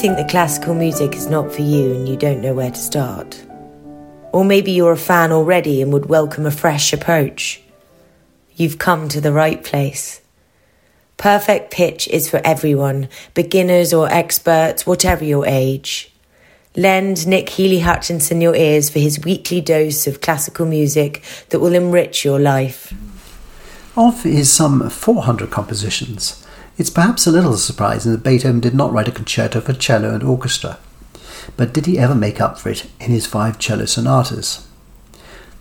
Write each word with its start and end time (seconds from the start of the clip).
Think 0.00 0.16
that 0.16 0.30
classical 0.30 0.74
music 0.74 1.14
is 1.14 1.26
not 1.26 1.52
for 1.52 1.60
you 1.60 1.92
and 1.92 2.08
you 2.08 2.16
don't 2.16 2.40
know 2.40 2.54
where 2.54 2.70
to 2.70 2.78
start? 2.78 3.44
Or 4.32 4.46
maybe 4.46 4.72
you're 4.72 4.92
a 4.92 4.96
fan 4.96 5.30
already 5.30 5.82
and 5.82 5.92
would 5.92 6.06
welcome 6.06 6.46
a 6.46 6.50
fresh 6.50 6.94
approach. 6.94 7.60
You've 8.56 8.78
come 8.78 9.10
to 9.10 9.20
the 9.20 9.30
right 9.30 9.62
place. 9.62 10.22
Perfect 11.18 11.70
Pitch 11.70 12.08
is 12.08 12.30
for 12.30 12.40
everyone, 12.46 13.10
beginners 13.34 13.92
or 13.92 14.10
experts, 14.10 14.86
whatever 14.86 15.22
your 15.22 15.44
age. 15.46 16.10
Lend 16.74 17.26
Nick 17.26 17.50
Hely 17.50 17.80
Hutchinson 17.80 18.40
your 18.40 18.56
ears 18.56 18.88
for 18.88 19.00
his 19.00 19.22
weekly 19.22 19.60
dose 19.60 20.06
of 20.06 20.22
classical 20.22 20.64
music 20.64 21.22
that 21.50 21.60
will 21.60 21.74
enrich 21.74 22.24
your 22.24 22.40
life. 22.40 22.94
Of 23.98 24.22
his 24.22 24.50
some 24.50 24.88
400 24.88 25.50
compositions, 25.50 26.46
it's 26.80 26.88
perhaps 26.88 27.26
a 27.26 27.30
little 27.30 27.58
surprising 27.58 28.10
that 28.10 28.22
Beethoven 28.22 28.58
did 28.58 28.74
not 28.74 28.90
write 28.90 29.06
a 29.06 29.12
concerto 29.12 29.60
for 29.60 29.74
cello 29.74 30.14
and 30.14 30.22
orchestra. 30.22 30.78
But 31.54 31.74
did 31.74 31.84
he 31.84 31.98
ever 31.98 32.14
make 32.14 32.40
up 32.40 32.58
for 32.58 32.70
it 32.70 32.86
in 32.98 33.10
his 33.10 33.26
five 33.26 33.58
cello 33.58 33.84
sonatas? 33.84 34.66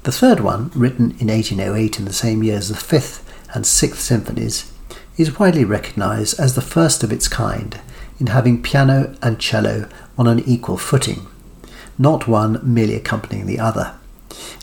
The 0.03 0.13
third 0.13 0.39
one, 0.39 0.71
written 0.73 1.11
in 1.19 1.27
1808 1.27 1.99
in 1.99 2.05
the 2.05 2.13
same 2.13 2.41
year 2.41 2.55
as 2.55 2.69
the 2.69 2.75
fifth 2.77 3.29
and 3.53 3.67
sixth 3.67 3.99
symphonies, 3.99 4.71
is 5.17 5.37
widely 5.37 5.65
recognized 5.65 6.39
as 6.39 6.55
the 6.55 6.61
first 6.61 7.03
of 7.03 7.11
its 7.11 7.27
kind 7.27 7.81
in 8.17 8.27
having 8.27 8.63
piano 8.63 9.13
and 9.21 9.41
cello 9.41 9.89
on 10.17 10.25
an 10.25 10.39
equal 10.47 10.77
footing, 10.77 11.27
not 11.97 12.29
one 12.29 12.61
merely 12.63 12.95
accompanying 12.95 13.45
the 13.45 13.59
other, 13.59 13.93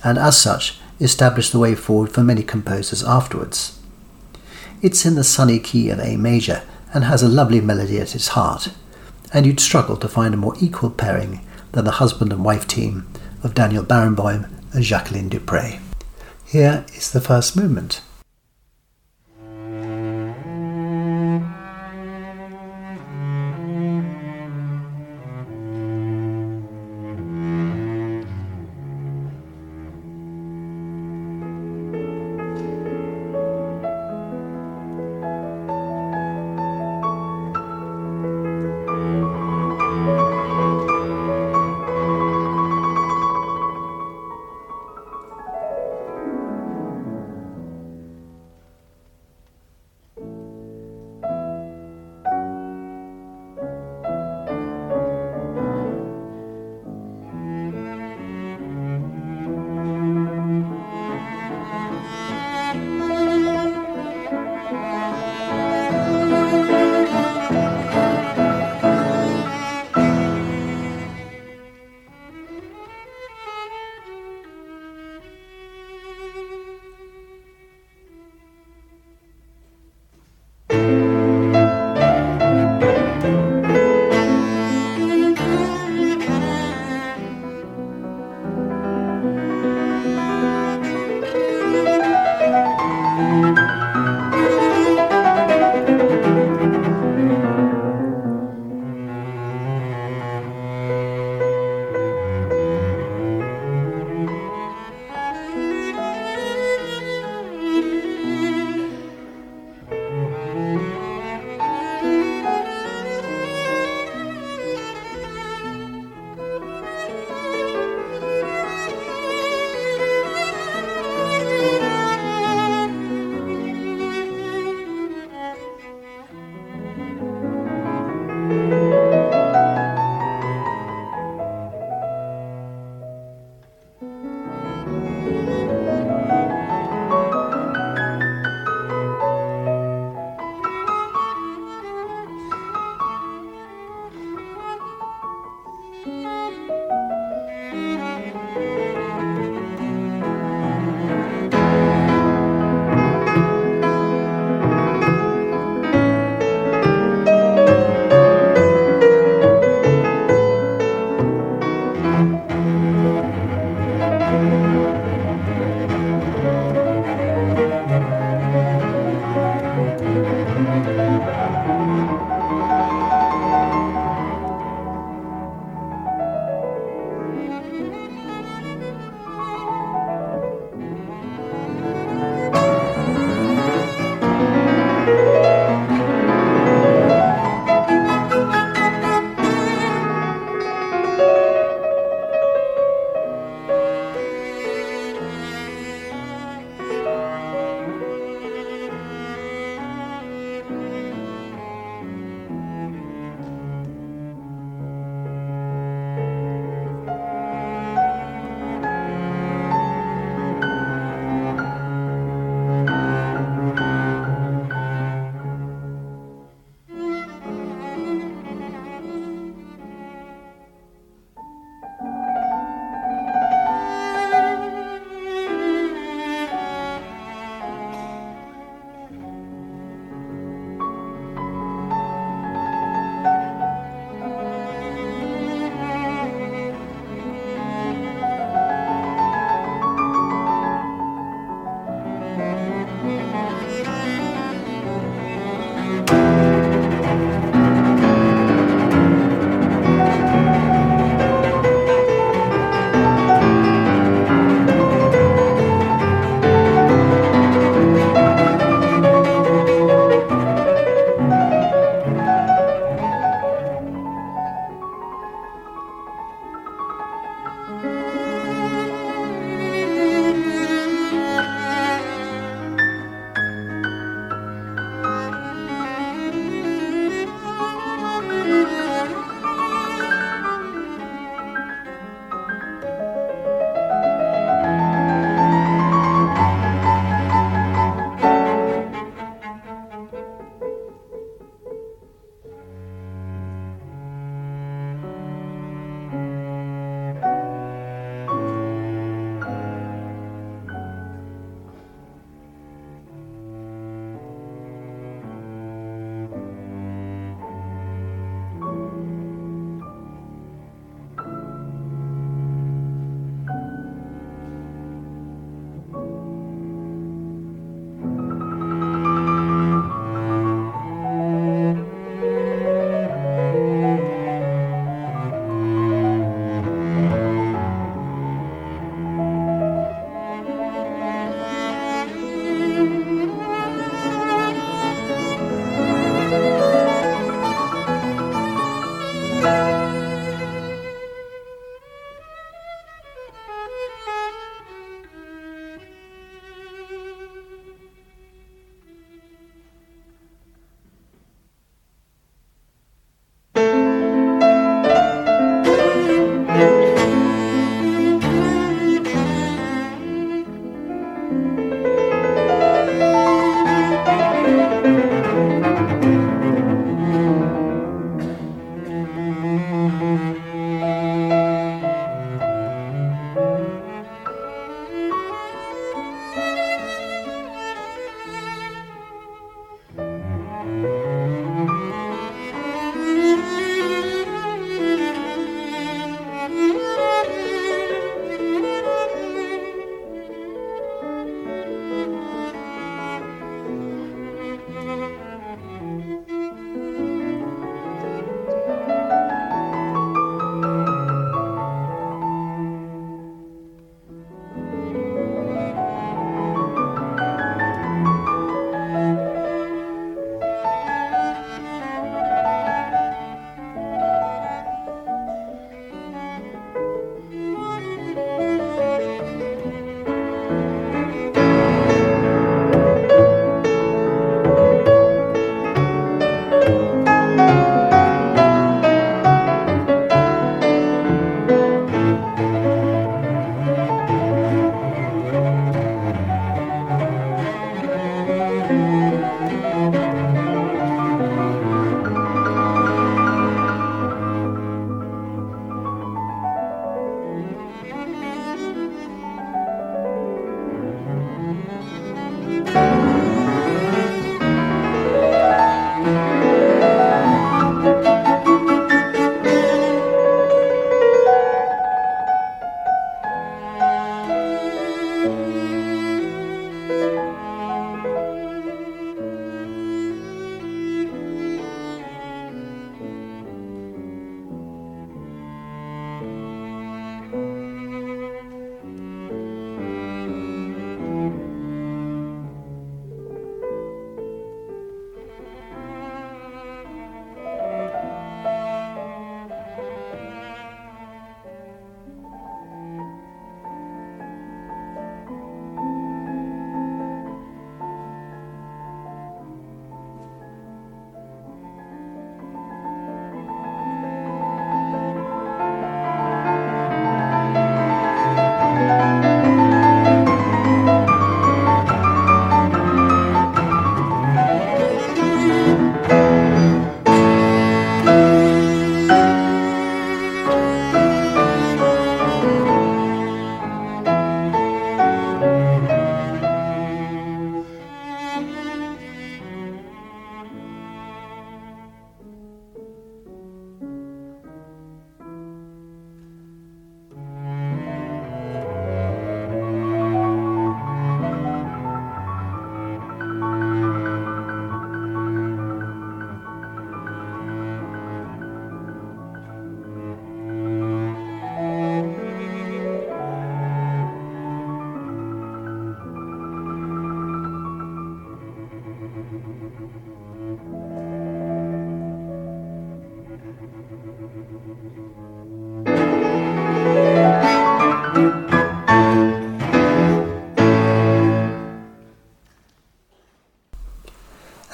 and 0.02 0.16
as 0.16 0.38
such 0.38 0.78
established 1.00 1.52
the 1.52 1.58
way 1.58 1.74
forward 1.74 2.10
for 2.10 2.22
many 2.22 2.42
composers 2.42 3.04
afterwards. 3.04 3.78
It's 4.86 5.04
in 5.04 5.16
the 5.16 5.24
sunny 5.24 5.58
key 5.58 5.90
of 5.90 5.98
A 5.98 6.16
major 6.16 6.62
and 6.94 7.02
has 7.02 7.20
a 7.20 7.28
lovely 7.28 7.60
melody 7.60 7.98
at 7.98 8.14
its 8.14 8.28
heart, 8.28 8.68
and 9.32 9.44
you'd 9.44 9.58
struggle 9.58 9.96
to 9.96 10.06
find 10.06 10.32
a 10.32 10.36
more 10.36 10.54
equal 10.60 10.90
pairing 10.90 11.44
than 11.72 11.84
the 11.84 11.98
husband 11.98 12.32
and 12.32 12.44
wife 12.44 12.68
team 12.68 13.04
of 13.42 13.52
Daniel 13.52 13.82
Barenboim 13.82 14.48
and 14.72 14.84
Jacqueline 14.84 15.28
du 15.28 15.40
Pré. 15.40 15.80
Here 16.44 16.86
is 16.94 17.10
the 17.10 17.20
first 17.20 17.56
movement. 17.56 18.00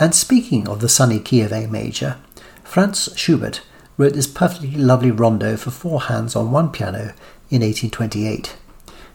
And 0.03 0.17
speaking 0.17 0.67
of 0.67 0.81
the 0.81 0.89
sunny 0.89 1.21
key 1.21 1.43
of 1.43 1.53
A 1.53 1.69
major, 1.69 2.17
Franz 2.65 3.09
Schubert 3.15 3.61
wrote 3.97 4.15
this 4.15 4.27
perfectly 4.27 4.73
lovely 4.73 5.13
rondo 5.13 5.57
for 5.57 5.71
four 5.71 6.01
hands 6.01 6.35
on 6.35 6.51
one 6.51 6.73
piano 6.73 7.15
in 7.51 7.63
1828, 7.63 8.57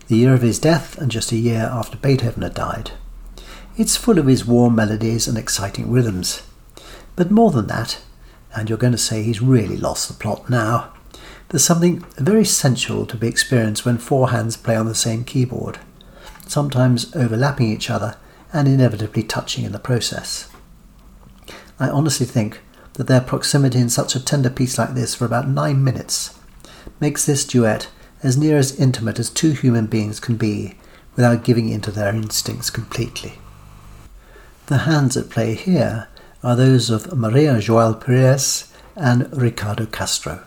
the 0.08 0.16
year 0.16 0.34
of 0.34 0.42
his 0.42 0.60
death 0.60 0.98
and 0.98 1.12
just 1.12 1.34
a 1.34 1.36
year 1.36 1.70
after 1.74 1.98
Beethoven 1.98 2.42
had 2.42 2.54
died. 2.54 2.92
It's 3.76 3.98
full 3.98 4.18
of 4.18 4.28
his 4.28 4.46
warm 4.46 4.76
melodies 4.76 5.28
and 5.28 5.38
exciting 5.38 5.92
rhythms. 5.92 6.44
But 7.18 7.32
more 7.32 7.52
than 7.52 7.68
that, 7.68 8.00
and 8.56 8.70
you're 8.70 8.78
going 8.78 8.94
to 8.94 8.98
say 8.98 9.24
he's 9.24 9.42
really 9.42 9.76
lost 9.76 10.08
the 10.08 10.14
plot 10.14 10.50
now, 10.50 10.94
there's 11.50 11.66
something 11.66 12.06
very 12.16 12.46
sensual 12.46 13.06
to 13.08 13.18
be 13.18 13.28
experienced 13.28 13.84
when 13.84 13.98
four 13.98 14.30
hands 14.30 14.56
play 14.56 14.78
on 14.78 14.86
the 14.86 14.96
same 14.96 15.26
keyboard, 15.26 15.80
sometimes 16.48 17.14
overlapping 17.14 17.70
each 17.70 17.90
other 17.90 18.16
and 18.54 18.70
inevitably 18.70 19.24
touching 19.24 19.66
in 19.66 19.74
the 19.74 19.80
process. 19.80 20.48
I 21.80 21.90
honestly 21.90 22.26
think 22.26 22.62
that 22.94 23.08
their 23.08 23.22
proximity 23.22 23.80
in 23.80 23.90
such 23.90 24.16
a 24.16 24.24
tender 24.24 24.50
piece 24.50 24.78
like 24.78 24.94
this 24.94 25.14
for 25.14 25.26
about 25.26 25.48
nine 25.48 25.84
minutes 25.84 26.38
makes 27.00 27.26
this 27.26 27.46
duet 27.46 27.90
as 28.24 28.38
near 28.38 28.58
as 28.58 28.80
intimate 28.80 29.20
as 29.20 29.30
two 29.30 29.52
human 29.52 29.86
beings 29.86 30.20
can 30.20 30.36
be 30.36 30.76
without 31.16 31.44
giving 31.44 31.70
in 31.70 31.82
to 31.82 31.92
their 31.92 32.14
instincts 32.14 32.70
completely. 32.70 33.34
The 34.68 34.80
hands 34.80 35.16
at 35.16 35.30
play 35.30 35.54
here 35.54 36.08
are 36.44 36.56
those 36.56 36.90
of 36.90 37.16
Maria 37.16 37.60
Joao 37.60 37.94
Pires 37.94 38.74
and 38.96 39.32
Ricardo 39.32 39.86
Castro. 39.86 40.47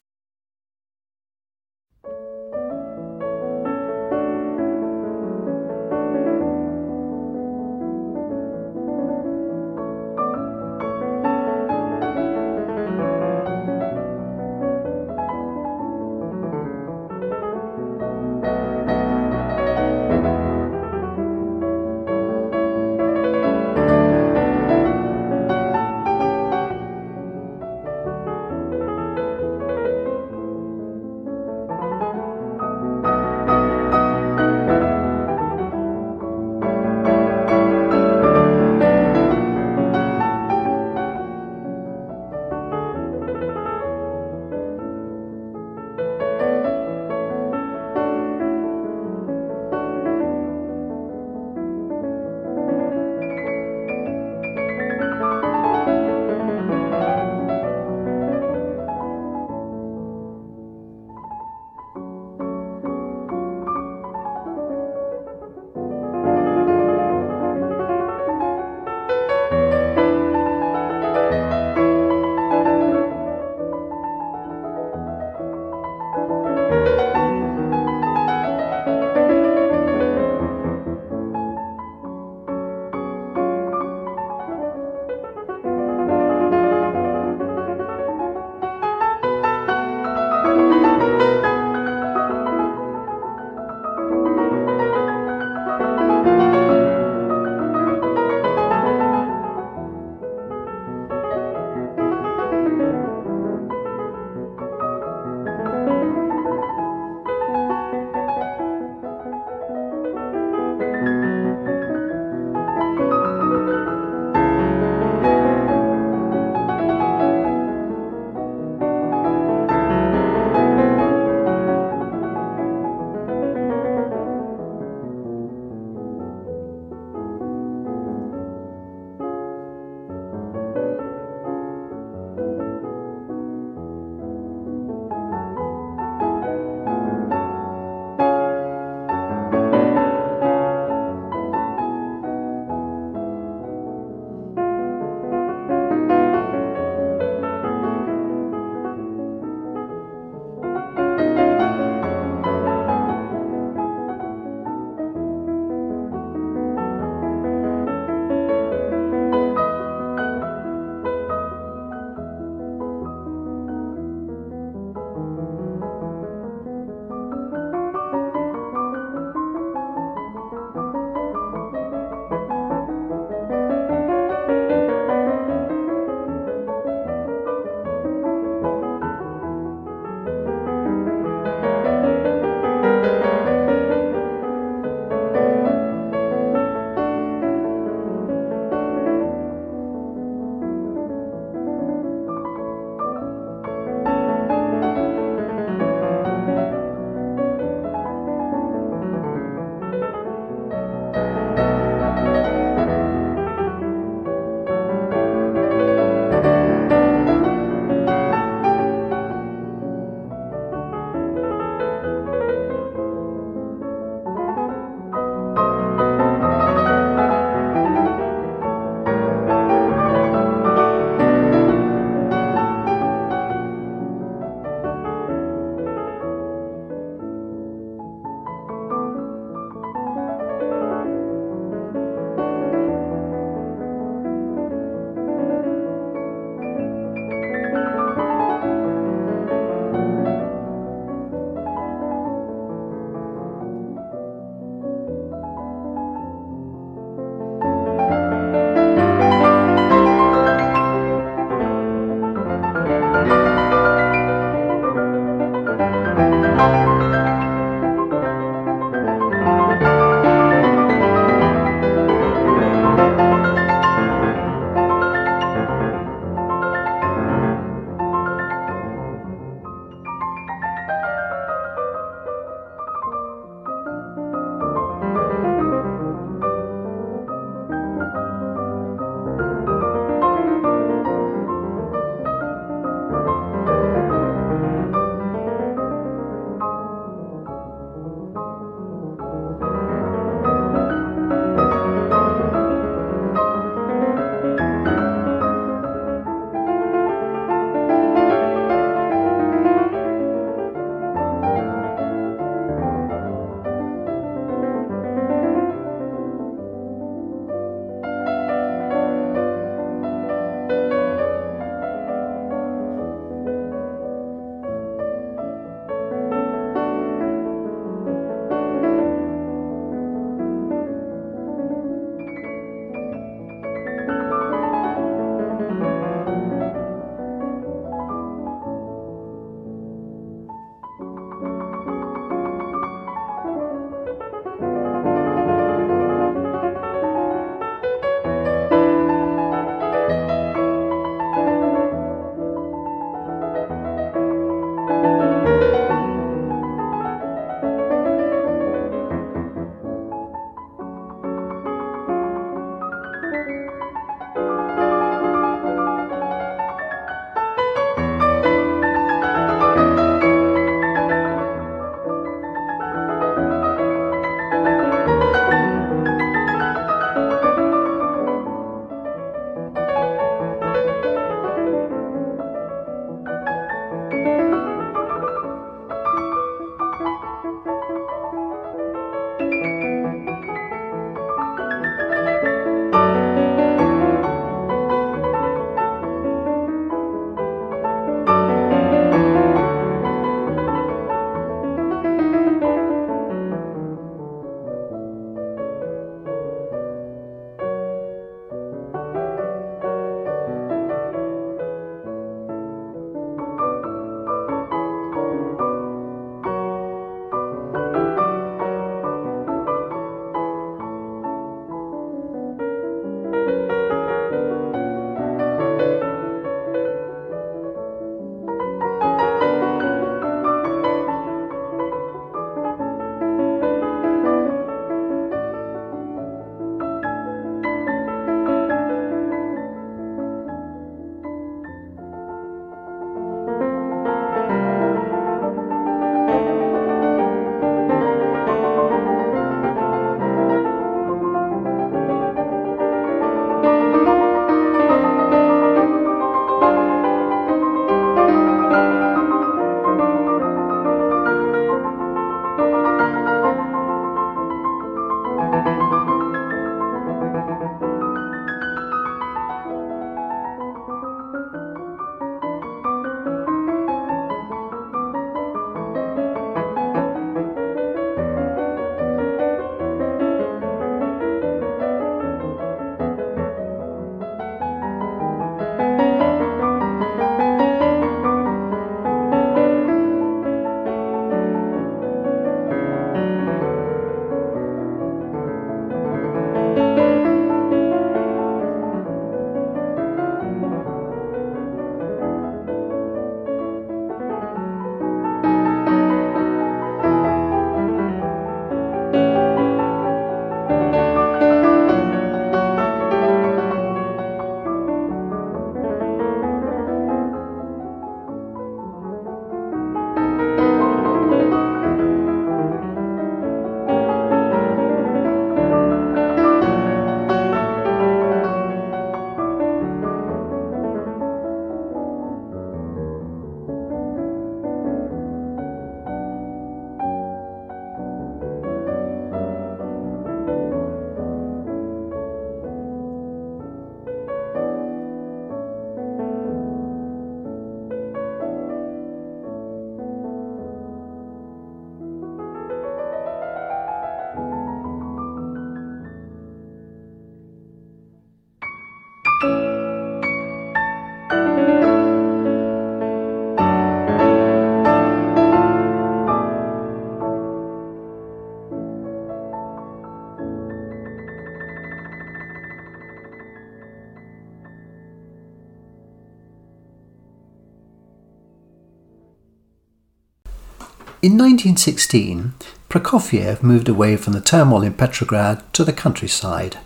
In 571.23 571.33
1916, 571.33 572.55
Prokofiev 572.89 573.63
moved 573.63 573.91
away 573.91 574.17
from 574.17 574.33
the 574.33 574.41
turmoil 574.41 574.81
in 574.81 574.95
Petrograd 574.95 575.71
to 575.75 575.85
the 575.85 575.93
countryside, 575.93 576.79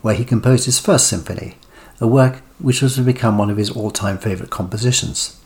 where 0.00 0.14
he 0.14 0.24
composed 0.24 0.64
his 0.64 0.78
first 0.78 1.06
symphony, 1.06 1.58
a 2.00 2.06
work 2.06 2.36
which 2.58 2.80
was 2.80 2.94
to 2.94 3.02
become 3.02 3.36
one 3.36 3.50
of 3.50 3.58
his 3.58 3.70
all 3.70 3.90
time 3.90 4.16
favourite 4.16 4.48
compositions. 4.48 5.38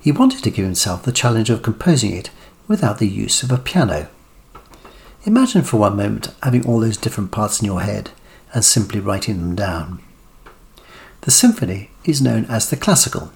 He 0.00 0.12
wanted 0.12 0.42
to 0.44 0.50
give 0.50 0.64
himself 0.64 1.02
the 1.02 1.12
challenge 1.12 1.50
of 1.50 1.60
composing 1.60 2.16
it 2.16 2.30
without 2.66 2.98
the 2.98 3.08
use 3.08 3.42
of 3.42 3.52
a 3.52 3.58
piano. 3.58 4.08
Imagine 5.24 5.60
for 5.60 5.76
one 5.76 5.96
moment 5.98 6.34
having 6.42 6.64
all 6.64 6.80
those 6.80 6.96
different 6.96 7.32
parts 7.32 7.60
in 7.60 7.66
your 7.66 7.82
head 7.82 8.12
and 8.54 8.64
simply 8.64 8.98
writing 8.98 9.36
them 9.36 9.54
down. 9.54 10.02
The 11.20 11.30
symphony 11.30 11.90
is 12.02 12.22
known 12.22 12.46
as 12.46 12.70
the 12.70 12.78
Classical, 12.78 13.30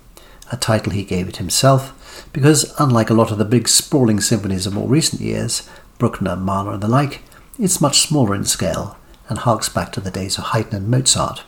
a 0.53 0.57
title 0.57 0.93
he 0.93 1.05
gave 1.05 1.29
it 1.29 1.37
himself, 1.37 2.29
because 2.33 2.75
unlike 2.79 3.11
a 3.11 3.15
lot 3.15 3.31
of 3.31 3.39
the 3.39 3.45
big 3.45 3.69
sprawling 3.69 4.21
symphonies 4.21 4.67
of 4.67 4.75
more 4.75 4.89
recent 4.89 5.21
years, 5.21 5.69
Bruckner, 5.99 6.37
Mahler, 6.37 6.75
and 6.75 6.83
the 6.83 6.89
like, 6.89 7.23
it's 7.59 7.81
much 7.81 8.01
smaller 8.01 8.35
in 8.35 8.45
scale 8.45 8.97
and 9.29 9.39
harks 9.39 9.69
back 9.69 9.93
to 9.93 10.01
the 10.01 10.11
days 10.11 10.39
of 10.39 10.45
Haydn 10.45 10.75
and 10.75 10.89
Mozart. 10.89 11.45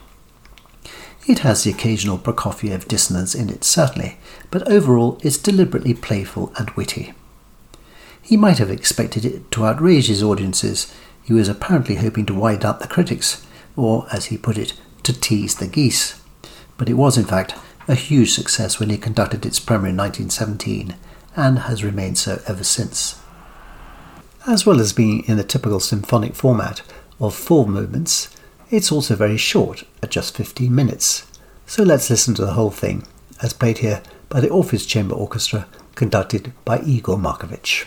It 1.26 1.40
has 1.40 1.64
the 1.64 1.70
occasional 1.70 2.18
Prokofiev 2.18 2.86
dissonance 2.86 3.34
in 3.34 3.50
it, 3.50 3.64
certainly, 3.64 4.18
but 4.50 4.66
overall 4.70 5.18
it's 5.22 5.36
deliberately 5.36 5.92
playful 5.92 6.52
and 6.56 6.70
witty. 6.70 7.12
He 8.22 8.36
might 8.36 8.58
have 8.58 8.70
expected 8.70 9.24
it 9.24 9.50
to 9.52 9.66
outrage 9.66 10.06
his 10.06 10.22
audiences. 10.22 10.92
He 11.22 11.32
was 11.32 11.48
apparently 11.48 11.96
hoping 11.96 12.26
to 12.26 12.34
wind 12.34 12.64
up 12.64 12.80
the 12.80 12.88
critics, 12.88 13.44
or, 13.76 14.06
as 14.12 14.26
he 14.26 14.38
put 14.38 14.56
it, 14.56 14.74
to 15.02 15.12
tease 15.12 15.56
the 15.56 15.66
geese. 15.66 16.20
But 16.76 16.88
it 16.88 16.94
was, 16.94 17.18
in 17.18 17.24
fact, 17.24 17.54
a 17.88 17.94
huge 17.94 18.32
success 18.32 18.80
when 18.80 18.90
he 18.90 18.98
conducted 18.98 19.46
its 19.46 19.60
premiere 19.60 19.90
in 19.90 19.96
1917, 19.96 20.94
and 21.36 21.60
has 21.60 21.84
remained 21.84 22.18
so 22.18 22.40
ever 22.46 22.64
since. 22.64 23.20
As 24.46 24.64
well 24.64 24.80
as 24.80 24.92
being 24.92 25.24
in 25.26 25.36
the 25.36 25.44
typical 25.44 25.80
symphonic 25.80 26.34
format 26.34 26.82
of 27.20 27.34
four 27.34 27.66
movements, 27.66 28.34
it's 28.70 28.90
also 28.90 29.14
very 29.14 29.36
short, 29.36 29.84
at 30.02 30.10
just 30.10 30.36
15 30.36 30.74
minutes. 30.74 31.26
So 31.66 31.82
let's 31.82 32.10
listen 32.10 32.34
to 32.34 32.44
the 32.44 32.54
whole 32.54 32.70
thing, 32.70 33.06
as 33.42 33.52
played 33.52 33.78
here 33.78 34.02
by 34.28 34.40
the 34.40 34.48
Orpheus 34.48 34.86
Chamber 34.86 35.14
Orchestra, 35.14 35.66
conducted 35.94 36.52
by 36.64 36.80
Igor 36.80 37.16
Markovich. 37.16 37.86